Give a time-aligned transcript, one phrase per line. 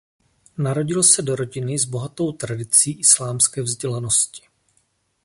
[0.57, 4.41] Narodil se do rodiny s bohatou tradicí islámské vzdělanosti.